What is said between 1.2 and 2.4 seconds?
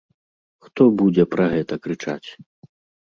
пра гэта крычаць?